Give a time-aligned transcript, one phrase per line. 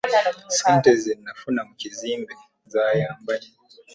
[0.53, 2.33] Ssente zena nafuna mu kizimbe
[2.73, 3.51] zayamba nnyo.